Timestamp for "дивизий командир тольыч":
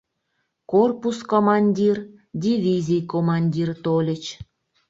2.43-4.23